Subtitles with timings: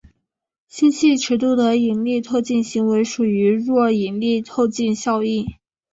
[0.67, 5.45] 星系尺度的引力透镜行为属于弱引力透镜效应。